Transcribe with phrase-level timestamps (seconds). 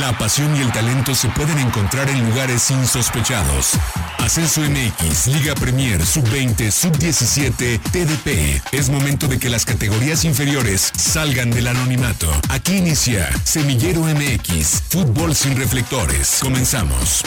[0.00, 3.72] La pasión y el talento se pueden encontrar en lugares insospechados.
[4.18, 8.62] Ascenso MX, Liga Premier, Sub-20, Sub-17, TDP.
[8.74, 12.30] Es momento de que las categorías inferiores salgan del anonimato.
[12.50, 16.40] Aquí inicia Semillero MX, Fútbol sin reflectores.
[16.42, 17.22] Comenzamos.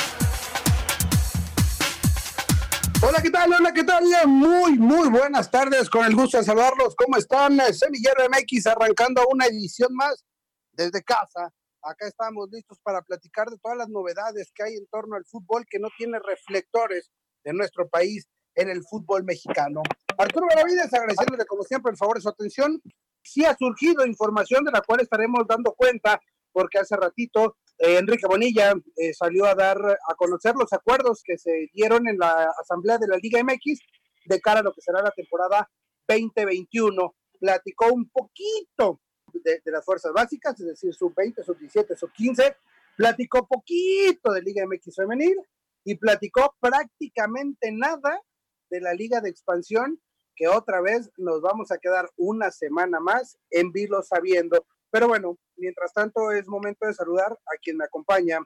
[3.01, 3.51] Hola, ¿qué tal?
[3.51, 4.03] Hola, ¿qué tal?
[4.27, 5.89] Muy, muy buenas tardes.
[5.89, 6.95] Con el gusto de saludarlos.
[6.95, 7.57] ¿Cómo están?
[7.73, 10.23] Semillero MX arrancando una edición más
[10.73, 11.51] desde casa.
[11.81, 15.65] Acá estamos listos para platicar de todas las novedades que hay en torno al fútbol
[15.69, 17.09] que no tiene reflectores
[17.43, 19.81] de nuestro país en el fútbol mexicano.
[20.17, 22.81] Arturo Benavides, agradeciéndole como siempre el favor de su atención.
[23.23, 26.19] Sí ha surgido información de la cual estaremos dando cuenta,
[26.51, 31.37] porque hace ratito eh, Enrique Bonilla eh, salió a dar a conocer los acuerdos que
[31.37, 33.79] se dieron en la Asamblea de la Liga MX
[34.25, 35.69] de cara a lo que será la temporada
[36.09, 37.15] 2021.
[37.39, 38.99] Platicó un poquito
[39.33, 42.55] de, las fuerzas básicas, es decir, sub-20, sub-17, sub-15.
[42.97, 45.37] Platicó poquito de Liga MX femenil
[45.83, 48.21] y platicó prácticamente nada
[48.69, 49.99] de la Liga de Expansión,
[50.35, 54.65] que otra vez nos vamos a quedar una semana más en vilo sabiendo.
[54.91, 58.39] Pero bueno, mientras tanto es momento de saludar a quien me acompaña.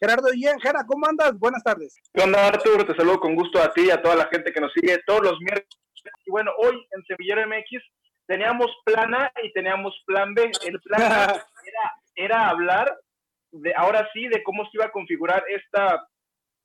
[0.00, 1.38] Gerardo y Gera, ¿cómo andas?
[1.38, 1.94] Buenas tardes.
[2.14, 2.50] ¿Qué onda?
[2.52, 5.22] Te saludo con gusto a ti y a toda la gente que nos sigue todos
[5.22, 5.68] los miércoles.
[6.24, 7.82] Y bueno, hoy en Sevillero MX
[8.30, 10.52] teníamos plan A y teníamos plan B.
[10.64, 11.24] El plan A
[11.66, 12.96] era, era hablar
[13.50, 16.06] de, ahora sí, de cómo se iba a configurar esta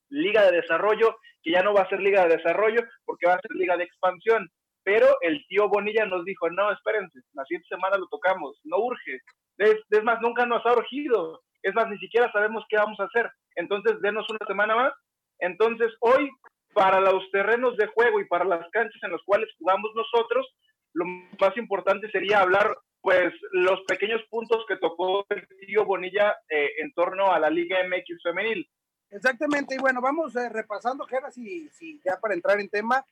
[0.10, 3.42] liga de desarrollo, que ya no va a ser liga de desarrollo, porque va a
[3.42, 4.48] ser liga de expansión.
[4.84, 9.22] Pero el tío Bonilla nos dijo, no, espérense, la siguiente semana lo tocamos, no urge.
[9.58, 11.42] Es, es, más, nunca nos ha urgido.
[11.64, 13.28] Es más, ni siquiera sabemos qué vamos a hacer.
[13.56, 14.94] Entonces, denos una semana más.
[15.40, 16.30] Entonces, hoy,
[16.76, 20.48] para los terrenos de juego y para las canchas en las cuales jugamos nosotros,
[20.96, 21.06] lo
[21.40, 26.92] más importante sería hablar, pues, los pequeños puntos que tocó el tío Bonilla eh, en
[26.94, 28.68] torno a la Liga MX femenil.
[29.12, 33.06] Exactamente, y bueno, vamos eh, repasando, Gera, si, si ya para entrar en tema,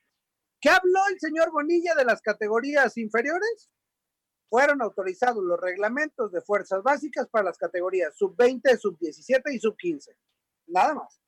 [0.64, 3.70] ¿Qué habló el señor Bonilla de las categorías inferiores?
[4.48, 10.16] Fueron autorizados los reglamentos de fuerzas básicas para las categorías sub-20, sub-17 y sub-15.
[10.68, 11.20] Nada más.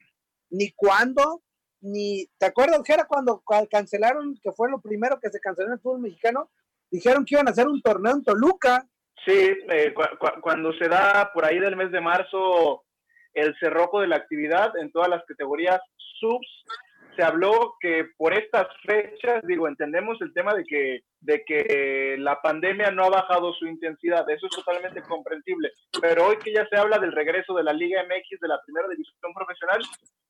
[0.49, 1.43] Ni cuándo,
[1.87, 2.27] ni.
[2.39, 5.81] ¿Te acuerdas, que era cuando cancelaron, que fue lo primero que se canceló en el
[5.81, 6.51] fútbol mexicano?
[6.91, 8.87] Dijeron que iban a hacer un torneo en Toluca.
[9.25, 9.33] Sí,
[9.71, 9.95] eh,
[10.41, 12.85] cuando se da por ahí del mes de marzo
[13.35, 15.81] el cerrojo de la actividad en todas las categorías
[16.21, 16.65] subs
[17.17, 22.41] se habló que por estas fechas, digo, entendemos el tema de que, de que la
[22.43, 26.77] pandemia no ha bajado su intensidad, eso es totalmente comprensible, pero hoy que ya se
[26.77, 29.81] habla del regreso de la Liga MX de la primera división profesional,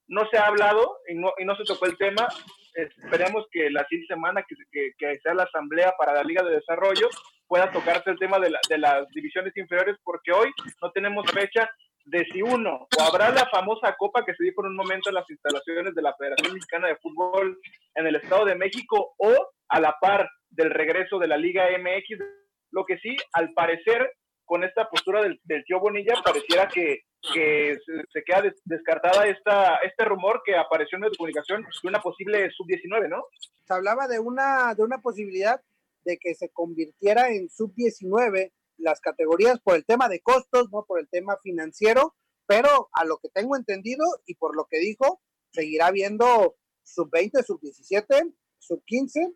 [0.08, 2.28] no se ha hablado y no, y no se tocó el tema,
[2.74, 6.56] esperemos que la siguiente semana que, que, que, sea la asamblea para la Liga de
[6.56, 7.08] Desarrollo
[7.46, 10.50] pueda tocarse el tema de, la, de las divisiones inferiores, porque hoy
[10.82, 11.70] no tenemos fecha
[12.06, 15.16] de si uno, o habrá la famosa copa que se dio por un momento en
[15.16, 17.58] las instalaciones de la Federación Mexicana de Fútbol
[17.94, 19.32] en el Estado de México, o
[19.68, 22.24] a la par del regreso de la Liga MX.
[22.70, 24.12] Lo que sí, al parecer,
[24.46, 27.02] con esta postura del, tío Bonilla, pareciera que,
[27.34, 27.76] que
[28.12, 33.08] se, queda descartada esta, este rumor que apareció en la comunicación de una posible sub-19,
[33.08, 33.24] ¿no?
[33.66, 35.60] Se hablaba de una, de una posibilidad
[36.04, 41.00] de que se convirtiera en sub-19 las categorías por el tema de costos, no por
[41.00, 42.14] el tema financiero,
[42.46, 45.20] pero a lo que tengo entendido y por lo que dijo,
[45.50, 49.32] seguirá viendo sub 20, sub 17, sub 15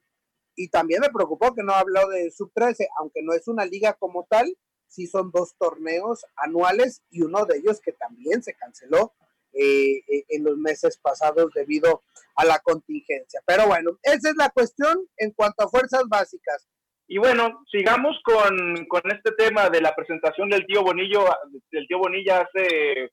[0.55, 3.95] y también me preocupó que no habló de sub 13, aunque no es una liga
[3.95, 4.57] como tal,
[4.91, 9.15] sí son dos torneos anuales y uno de ellos que también se canceló
[9.53, 12.03] eh, eh, en los meses pasados debido
[12.37, 13.41] a la contingencia.
[13.47, 16.69] Pero bueno, esa es la cuestión en cuanto a fuerzas básicas.
[17.09, 21.25] Y bueno, sigamos con, con, este tema de la presentación del tío Bonillo,
[21.73, 23.11] del tío Bonilla hace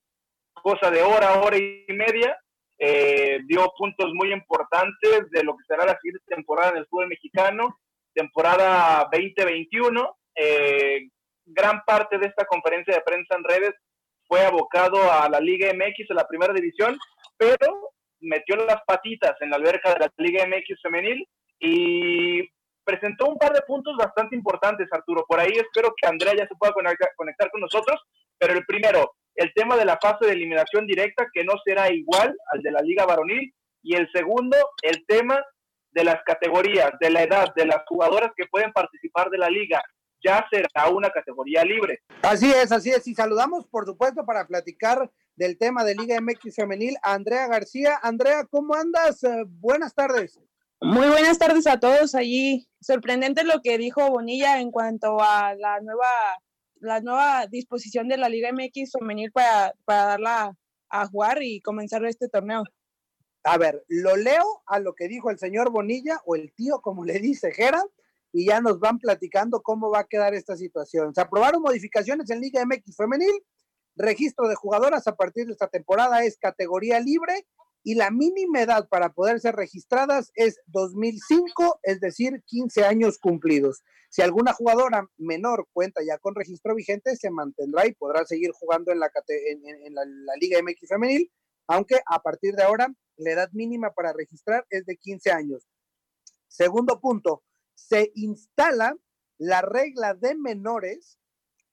[0.54, 2.38] cosa de hora, hora y media.
[2.80, 7.08] Eh, dio puntos muy importantes de lo que será la siguiente temporada en el fútbol
[7.08, 7.80] mexicano,
[8.14, 10.18] temporada 2021.
[10.36, 11.10] Eh,
[11.48, 13.74] gran parte de esta conferencia de prensa en redes
[14.28, 16.98] fue abocado a la Liga MX, a la primera división,
[17.38, 21.28] pero metió las patitas en la alberca de la Liga MX femenil
[21.60, 22.42] y
[22.84, 25.26] presentó un par de puntos bastante importantes, Arturo.
[25.28, 28.02] Por ahí espero que Andrea ya se pueda conectar con nosotros.
[28.38, 32.36] Pero el primero, el tema de la fase de eliminación directa, que no será igual
[32.54, 33.54] al de la Liga Varonil.
[33.84, 35.44] Y el segundo, el tema
[35.92, 39.82] de las categorías, de la edad, de las jugadoras que pueden participar de la liga.
[40.24, 42.02] Ya será una categoría libre.
[42.22, 43.08] Así es, así es.
[43.08, 48.00] Y saludamos, por supuesto, para platicar del tema de Liga MX Femenil a Andrea García.
[48.02, 49.24] Andrea, ¿cómo andas?
[49.24, 50.40] Eh, buenas tardes.
[50.82, 52.68] Muy buenas tardes a todos allí.
[52.82, 56.08] Sorprendente lo que dijo Bonilla en cuanto a la nueva
[56.80, 60.58] la nueva disposición de la Liga MX femenil para, para darla
[60.90, 62.64] a jugar y comenzar este torneo.
[63.44, 67.06] A ver, lo leo a lo que dijo el señor Bonilla o el tío, como
[67.06, 67.84] le dice Gera,
[68.32, 71.14] y ya nos van platicando cómo va a quedar esta situación.
[71.14, 73.44] Se aprobaron modificaciones en Liga MX femenil,
[73.96, 77.48] registro de jugadoras a partir de esta temporada es categoría libre
[77.84, 83.82] y la mínima edad para poder ser registradas es 2005, es decir, 15 años cumplidos.
[84.10, 88.92] Si alguna jugadora menor cuenta ya con registro vigente, se mantendrá y podrá seguir jugando
[88.92, 89.10] en la,
[90.40, 91.32] Liga MX femenil,
[91.68, 92.88] aunque a partir de ahora
[93.18, 95.68] la edad mínima para registrar es de 15 años.
[96.48, 97.44] Segundo punto,
[97.78, 98.98] se instala
[99.38, 101.20] la regla de menores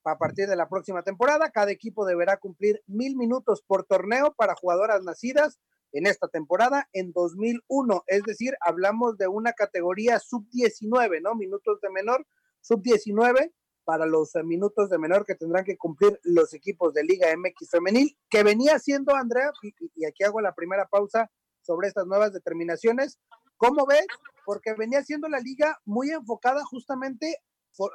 [0.05, 1.51] a partir de la próxima temporada.
[1.51, 5.59] Cada equipo deberá cumplir mil minutos por torneo para jugadoras nacidas
[5.93, 8.05] en esta temporada en 2001.
[8.07, 11.35] Es decir, hablamos de una categoría sub-19, ¿no?
[11.35, 12.27] Minutos de menor,
[12.61, 13.53] sub-19
[13.85, 17.71] para los eh, minutos de menor que tendrán que cumplir los equipos de Liga MX
[17.71, 21.31] femenil, que venía siendo, Andrea, y, aquí hago la primera pausa
[21.63, 23.19] sobre estas nuevas determinaciones.
[23.57, 24.07] ¿Cómo ves?
[24.45, 27.37] Porque venía siendo la liga muy enfocada justamente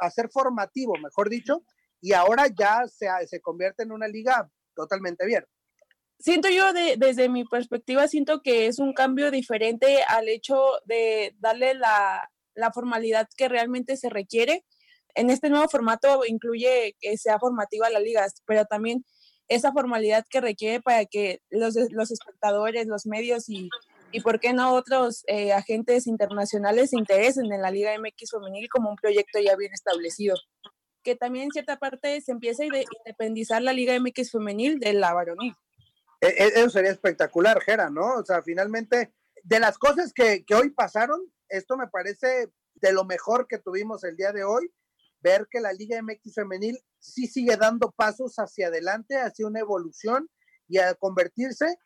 [0.01, 1.63] a ser formativo, mejor dicho,
[2.01, 5.49] y ahora ya se, se convierte en una liga totalmente abierta.
[6.17, 11.33] Siento yo, de, desde mi perspectiva, siento que es un cambio diferente al hecho de
[11.39, 14.65] darle la, la formalidad que realmente se requiere.
[15.15, 19.05] En este nuevo formato incluye que sea formativa la liga, pero también
[19.47, 23.69] esa formalidad que requiere para que los, los espectadores, los medios y,
[24.11, 28.69] y por qué no otros eh, agentes internacionales se interesen en la Liga MX femenil
[28.69, 30.35] como un proyecto ya bien establecido
[31.03, 35.13] que también en cierta parte se empieza a independizar la Liga MX femenil de la
[35.13, 35.55] varonil.
[36.21, 38.15] E, e, eso sería espectacular, Jera, ¿no?
[38.15, 39.13] O sea, finalmente,
[39.43, 44.03] de las cosas que, que hoy pasaron, esto me parece de lo mejor que tuvimos
[44.03, 44.71] el día de hoy,
[45.21, 50.29] ver que la Liga MX femenil sí sigue dando pasos hacia adelante, hacia una evolución
[50.67, 51.77] y a convertirse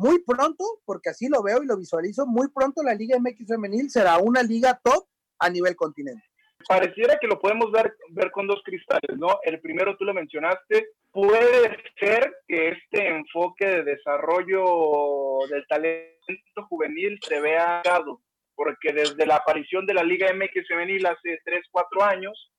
[0.00, 3.90] muy pronto, porque así lo veo y lo visualizo, muy pronto la Liga MX femenil
[3.90, 5.06] será una liga top
[5.38, 6.30] a nivel continente
[6.68, 9.40] pareciera que lo podemos ver, ver con dos cristales, ¿no?
[9.42, 17.18] El primero tú lo mencionaste, puede ser que este enfoque de desarrollo del talento juvenil
[17.22, 18.20] se vea dado,
[18.54, 22.52] porque desde la aparición de la Liga MX femenil hace 3, 4 años,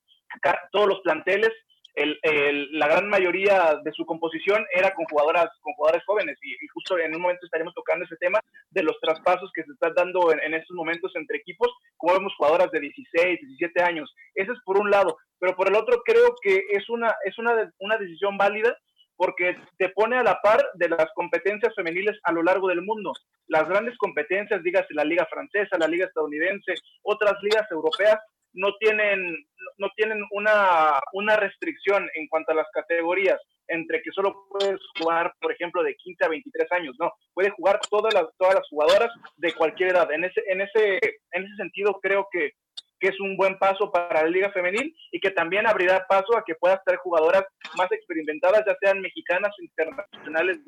[0.72, 1.52] todos los planteles
[1.96, 7.14] la gran mayoría de su composición era con jugadoras, con jugadores jóvenes y, justo en
[7.16, 8.40] un momento estaremos tocando ese tema
[8.70, 12.72] de los traspasos que se están dando en, estos momentos entre equipos, como vemos jugadoras
[12.72, 14.14] de 16, 17 años.
[14.36, 17.72] Eso es por un lado, pero por el otro creo que es una, es una,
[17.80, 18.78] una decisión válida
[19.22, 23.14] porque te pone a la par de las competencias femeniles a lo largo del mundo.
[23.46, 26.74] Las grandes competencias, dígase la liga francesa, la liga estadounidense,
[27.04, 28.18] otras ligas europeas,
[28.54, 29.46] no tienen,
[29.78, 35.34] no tienen una, una restricción en cuanto a las categorías, entre que solo puedes jugar,
[35.40, 39.10] por ejemplo, de 15 a 23 años, no, puede jugar todas las, todas las jugadoras
[39.38, 40.12] de cualquier edad.
[40.12, 41.00] En ese, en ese,
[41.32, 42.52] en ese sentido, creo que,
[43.00, 46.44] que es un buen paso para la Liga Femenil y que también abrirá paso a
[46.46, 47.44] que puedas tener jugadoras
[47.78, 50.60] más experimentadas, ya sean mexicanas o internacionales.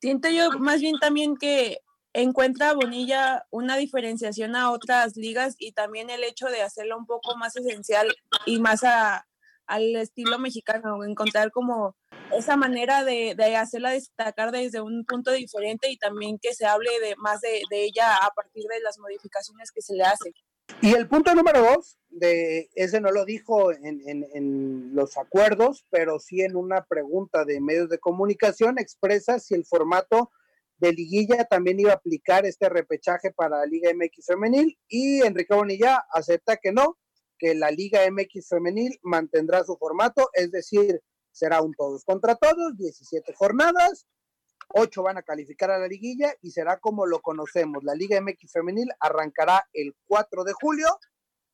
[0.00, 1.78] Siento yo más bien también que
[2.14, 7.36] encuentra Bonilla una diferenciación a otras ligas y también el hecho de hacerlo un poco
[7.36, 8.14] más esencial
[8.46, 8.82] y más
[9.66, 11.96] al estilo mexicano, encontrar como
[12.32, 17.16] esa manera de, hacerla destacar desde un punto diferente y también que se hable de
[17.16, 20.32] más de, ella a partir de las modificaciones que se le hacen.
[20.80, 26.18] Y el punto número dos, de ese no lo dijo en, en, los acuerdos, pero
[26.20, 30.30] sí en una pregunta de medios de comunicación, expresa si el formato
[30.78, 35.54] de liguilla también iba a aplicar este repechaje para la Liga MX femenil y Enrique
[35.54, 36.98] Bonilla acepta que no,
[37.38, 41.00] que la Liga MX femenil mantendrá su formato, es decir,
[41.32, 44.06] será un todos contra todos, 17 jornadas,
[44.68, 47.84] 8 van a calificar a la liguilla y será como lo conocemos.
[47.84, 50.86] La Liga MX femenil arrancará el 4 de julio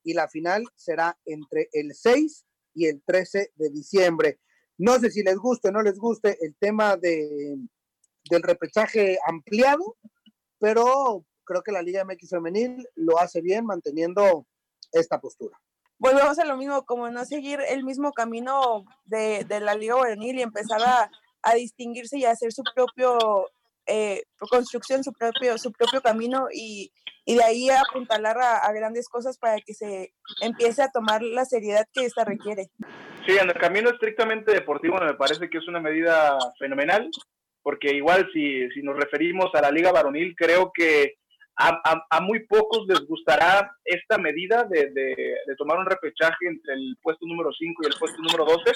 [0.03, 4.39] y la final será entre el 6 y el 13 de diciembre.
[4.77, 7.57] No sé si les guste o no les guste el tema de
[8.31, 9.97] del repechaje ampliado,
[10.57, 14.47] pero creo que la Liga MX femenil lo hace bien manteniendo
[14.93, 15.59] esta postura.
[15.99, 20.41] Volvemos a lo mismo, como no seguir el mismo camino de, la Liga Juvenil y
[20.41, 21.11] empezar a,
[21.55, 23.49] distinguirse y a hacer su propio
[23.85, 26.91] eh, construcción, su propio, su propio camino y,
[27.25, 31.85] de ahí apuntalar a, a, grandes cosas para que se empiece a tomar la seriedad
[31.93, 32.69] que esta requiere.
[33.25, 37.09] Sí, en el camino estrictamente deportivo me parece que es una medida fenomenal
[37.63, 41.15] porque igual si, si nos referimos a la liga varonil, creo que
[41.57, 46.97] a, a, muy pocos les gustará esta medida de, de, tomar un repechaje entre el
[47.01, 48.71] puesto número 5 y el puesto número 12,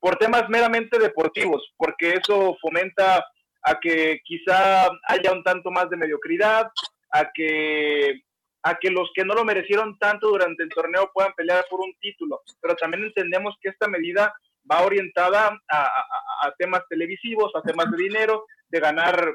[0.00, 3.24] por temas meramente deportivos, porque eso fomenta
[3.62, 6.70] a que quizá haya un tanto más de mediocridad,
[7.10, 8.22] a que
[8.66, 11.94] a que los que no lo merecieron tanto durante el torneo puedan pelear por un
[12.00, 14.34] título, pero también entendemos que esta medida
[14.70, 19.34] va orientada a, temas televisivos, a temas de dinero, de ganar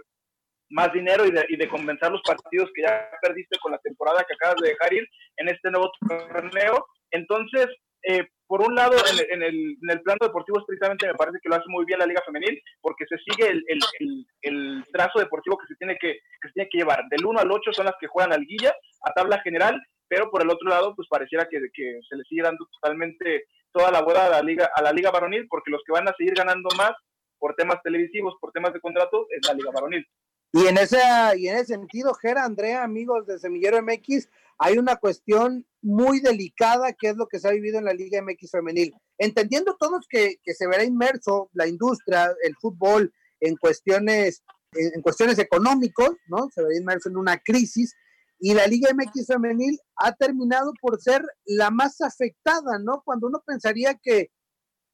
[0.70, 4.24] más dinero y de, y de compensar los partidos que ya perdiste con la temporada
[4.28, 5.08] que acabas de dejar ir
[5.38, 6.86] en este nuevo torneo.
[7.12, 7.68] Entonces,
[8.04, 8.96] eh, por un lado,
[9.32, 12.06] en, el, en el plano deportivo, precisamente me parece que lo hace muy bien la
[12.06, 16.48] Liga Femenil, porque se sigue el, el, el, trazo deportivo que se, tiene que, que
[16.48, 17.04] se tiene que llevar.
[17.10, 20.42] Del 1 al 8 son las que juegan al guilla, a tabla general, pero por
[20.42, 24.26] el otro lado, pues pareciera que, que se le sigue dando totalmente toda la boda
[24.26, 26.92] a la liga a la liga varonil, porque los que van a seguir ganando más
[27.38, 30.06] por temas televisivos, por temas de contrato, es la liga varonil.
[30.52, 31.00] Y en ese,
[31.38, 36.92] y en ese sentido, Gera, Andrea, amigos de Semillero MX, hay una cuestión muy delicada
[36.94, 38.94] que es lo que se ha vivido en la Liga MX femenil.
[39.18, 45.40] Entendiendo todos que, que se verá inmerso la industria, el fútbol, en cuestiones, en cuestiones
[45.40, 46.50] económicos, ¿no?
[46.54, 47.96] Se verá inmerso en una crisis.
[48.40, 53.02] Y la Liga MX femenil ha terminado por ser la más afectada, ¿no?
[53.04, 54.32] Cuando uno pensaría que,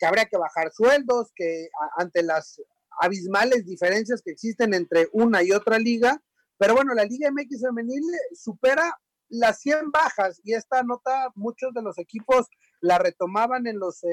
[0.02, 2.60] habría que bajar sueldos, que ante las
[3.00, 6.22] abismales diferencias que existen entre una y otra liga,
[6.58, 8.98] pero bueno, la Liga MX femenil supera
[9.30, 12.48] las 100 bajas y esta nota muchos de los equipos
[12.80, 14.10] la retomaban en los eh,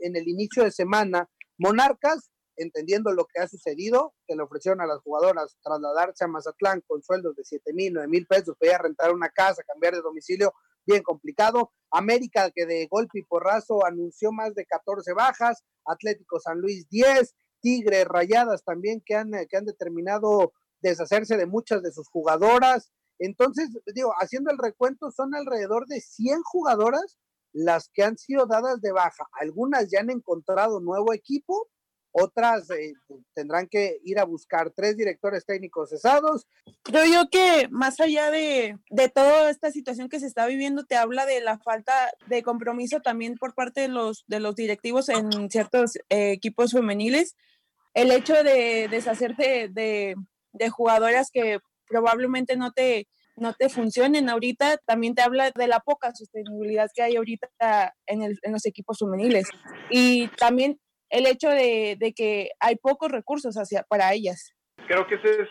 [0.00, 1.28] en el inicio de semana.
[1.58, 6.82] Monarcas, entendiendo lo que ha sucedido, que le ofrecieron a las jugadoras trasladarse a Mazatlán
[6.86, 10.52] con sueldos de 7 mil, 9 mil pesos, podía rentar una casa, cambiar de domicilio,
[10.86, 11.72] bien complicado.
[11.90, 17.34] América, que de golpe y porrazo anunció más de 14 bajas, Atlético San Luis 10,
[17.60, 22.92] Tigres, Rayadas también que han, que han determinado deshacerse de muchas de sus jugadoras.
[23.18, 27.18] Entonces, digo, haciendo el recuento, son alrededor de 100 jugadoras
[27.52, 29.28] las que han sido dadas de baja.
[29.32, 31.68] Algunas ya han encontrado nuevo equipo,
[32.12, 32.94] otras eh,
[33.34, 36.46] tendrán que ir a buscar tres directores técnicos cesados.
[36.82, 40.96] Creo yo que más allá de, de, toda esta situación que se está viviendo, te
[40.96, 41.92] habla de la falta
[42.26, 47.34] de compromiso también por parte de los, de los directivos en ciertos eh, equipos femeniles
[47.94, 50.14] el hecho de deshacerte de,
[50.52, 55.80] de, jugadoras que probablemente no te, no te funcionen ahorita, también te habla de la
[55.80, 57.48] poca sostenibilidad que hay ahorita
[58.06, 59.48] en, los equipos femeniles.
[59.90, 60.80] Y también
[61.12, 64.52] el hecho de, que hay pocos recursos hacia, para ellas.
[64.88, 65.48] Creo que ese es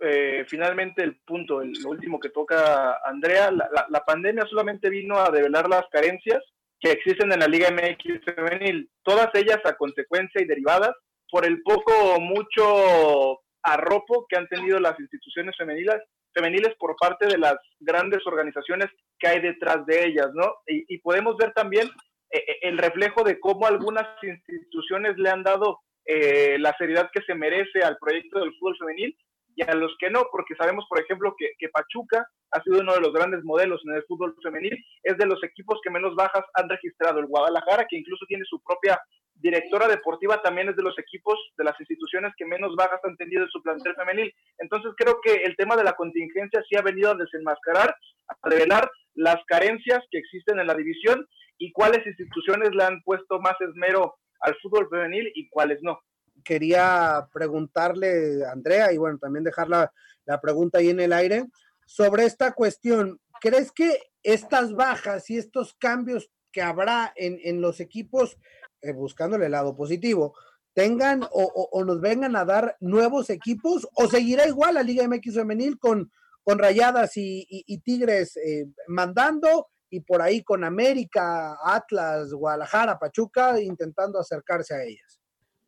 [0.00, 3.50] eh, finalmente el punto, el, lo último que toca Andrea.
[3.50, 6.42] La, pandemia solamente vino a develar las carencias
[6.78, 10.94] que existen en la Liga MX femenil, todas ellas a consecuencia y derivadas
[11.30, 15.96] por el poco o mucho arropo que han tenido las instituciones femeniles,
[16.32, 18.88] femeniles por parte de las grandes organizaciones
[19.18, 20.54] que hay detrás de ellas, ¿no?
[20.66, 21.88] Y, podemos ver también
[22.30, 27.80] el reflejo de cómo algunas instituciones le han dado eh, la seriedad que se merece
[27.82, 29.16] al proyecto del fútbol femenil
[29.54, 32.94] y a los que no, porque sabemos, por ejemplo, que, que, Pachuca ha sido uno
[32.94, 36.44] de los grandes modelos en el fútbol femenil, es de los equipos que menos bajas
[36.54, 37.18] han registrado.
[37.18, 38.98] El Guadalajara, que incluso tiene su propia
[39.40, 43.42] directora deportiva también es de los equipos, de las instituciones que menos bajas han tenido
[43.42, 44.32] en su plantel femenil.
[44.58, 47.94] Entonces creo que el tema de la contingencia sí ha venido a desenmascarar,
[48.28, 51.26] a revelar las carencias que existen en la división
[51.58, 56.00] y cuáles instituciones le han puesto más esmero al fútbol femenil y cuáles no.
[56.44, 59.92] Quería preguntarle, Andrea, y bueno, también dejar la,
[60.40, 61.46] pregunta ahí en el aire,
[61.86, 63.20] sobre esta cuestión.
[63.40, 68.38] ¿Crees que estas bajas y estos cambios que habrá en, en los equipos
[68.80, 70.34] eh, buscando el lado positivo,
[70.72, 75.08] tengan o, o, o, nos vengan a dar nuevos equipos o seguirá igual la Liga
[75.08, 76.12] MX femenil con,
[76.44, 84.18] con Rayadas y Tigres eh, mandando y por ahí con América, Atlas, Guadalajara, Pachuca intentando
[84.18, 85.20] acercarse a ellas.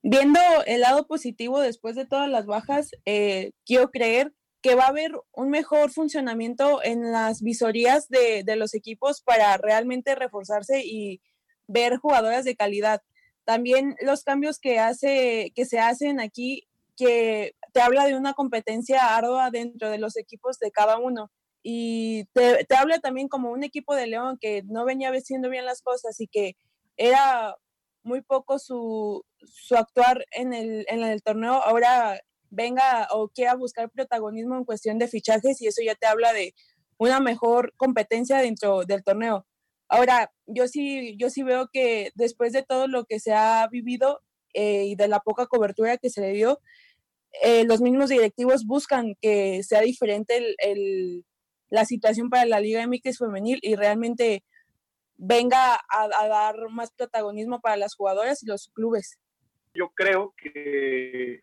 [0.03, 4.89] Viendo el lado positivo después de todas las bajas, eh, quiero creer que va a
[4.89, 11.21] haber un mejor funcionamiento en las visorías de, de los equipos para realmente reforzarse y
[11.67, 13.03] ver jugadoras de calidad.
[13.45, 19.17] También los cambios que, hace, que se hacen aquí, que te habla de una competencia
[19.17, 21.31] ardua dentro de los equipos de cada uno.
[21.63, 25.67] Y te, te habla también como un equipo de León que no venía haciendo bien
[25.67, 26.57] las cosas y que
[26.97, 27.57] era
[28.03, 33.91] muy poco su, su actuar en el, en el torneo, ahora venga o quiera buscar
[33.91, 36.55] protagonismo en cuestión de fichajes y eso ya te habla de
[36.99, 39.47] una mejor competencia dentro del torneo.
[39.89, 44.21] Ahora, yo sí, yo sí veo que después de todo lo que se ha vivido
[44.55, 46.61] eh, y de la poca cobertura que se le dio,
[47.43, 51.25] eh, los mismos directivos buscan que sea diferente el, el,
[51.71, 54.43] la situación para la Liga MX femenil y realmente
[55.17, 59.19] venga a, dar más protagonismo para las jugadoras y los clubes.
[59.75, 61.41] Yo creo que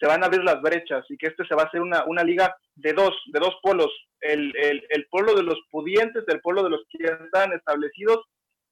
[0.00, 2.22] se van a abrir las brechas y que este se va a hacer una, una
[2.22, 6.62] liga de dos, de dos polos, el, el, el pueblo de los pudientes, el pueblo
[6.64, 8.24] de los que están establecidos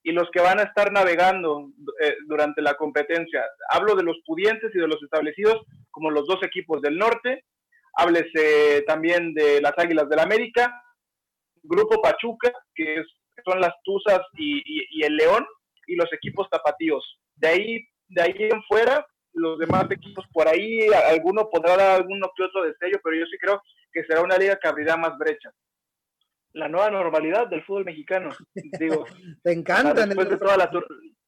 [0.02, 1.68] y los que van a estar navegando
[2.00, 3.44] eh, durante la competencia.
[3.68, 7.44] Hablo de los pudientes y de los establecidos como los dos equipos del norte.
[7.94, 10.80] Háblese también de las Águilas del América,
[11.66, 13.02] Grupo Pachuca, que
[13.44, 15.46] son las Tuzas y, el León,
[15.86, 17.04] y los equipos tapatíos.
[17.34, 22.30] De ahí, de ahí en fuera, los demás equipos por ahí, alguno podrá dar alguno
[22.34, 23.60] que otro destello, pero yo sí creo
[23.92, 25.52] que será una liga que abrirá más brechas
[26.56, 28.30] la nueva normalidad del fútbol mexicano.
[28.54, 29.04] Digo,
[29.42, 30.06] te encanta.
[30.06, 30.70] Después de toda la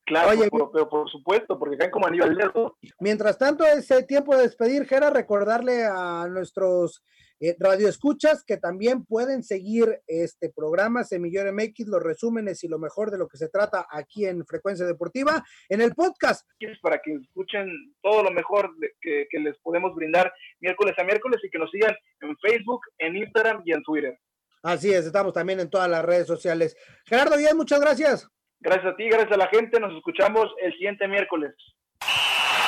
[0.09, 0.31] Claro,
[0.73, 2.79] pero, por supuesto, porque caen como anillo al dedo.
[2.99, 7.05] Mientras tanto, ese tiempo de despedir, Gera, recordarle a nuestros
[7.41, 13.11] eh, radioescuchas que también pueden seguir este programa Semillero MX, los resúmenes y lo mejor
[13.11, 16.49] de lo que se trata aquí en Frecuencia Deportiva, en el podcast.
[16.83, 17.69] Para que escuchen
[18.03, 21.95] todo lo mejor que, que les podemos brindar miércoles a miércoles y que nos sigan
[22.21, 24.19] en Facebook, en Instagram y en Twitter.
[24.63, 26.77] Así es, estamos también en todas las redes sociales.
[27.07, 28.29] Gerardo Díaz, muchas gracias.
[28.61, 29.79] Gracias a ti, gracias a la gente.
[29.79, 31.55] Nos escuchamos el siguiente miércoles.